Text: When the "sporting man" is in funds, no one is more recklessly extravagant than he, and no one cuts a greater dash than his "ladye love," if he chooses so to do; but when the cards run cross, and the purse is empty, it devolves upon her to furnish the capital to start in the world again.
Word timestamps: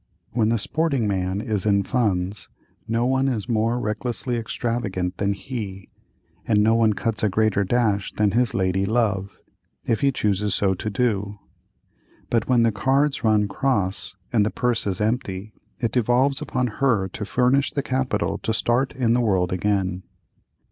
When 0.31 0.49
the 0.49 0.57
"sporting 0.57 1.07
man" 1.07 1.41
is 1.41 1.63
in 1.63 1.83
funds, 1.83 2.49
no 2.87 3.05
one 3.05 3.27
is 3.27 3.47
more 3.47 3.79
recklessly 3.79 4.35
extravagant 4.35 5.17
than 5.17 5.33
he, 5.33 5.91
and 6.47 6.63
no 6.63 6.73
one 6.73 6.93
cuts 6.93 7.21
a 7.21 7.29
greater 7.29 7.63
dash 7.63 8.11
than 8.13 8.31
his 8.31 8.55
"ladye 8.55 8.85
love," 8.87 9.37
if 9.85 10.01
he 10.01 10.11
chooses 10.11 10.55
so 10.55 10.73
to 10.73 10.89
do; 10.89 11.37
but 12.31 12.49
when 12.49 12.63
the 12.63 12.71
cards 12.71 13.23
run 13.23 13.47
cross, 13.47 14.15
and 14.33 14.43
the 14.43 14.49
purse 14.49 14.87
is 14.87 14.99
empty, 15.01 15.53
it 15.79 15.91
devolves 15.91 16.41
upon 16.41 16.65
her 16.81 17.07
to 17.09 17.23
furnish 17.23 17.71
the 17.71 17.83
capital 17.83 18.39
to 18.39 18.53
start 18.55 18.95
in 18.95 19.13
the 19.13 19.21
world 19.21 19.53
again. 19.53 20.01